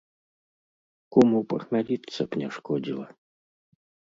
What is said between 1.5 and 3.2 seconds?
пахмяліцца б не шкодзіла.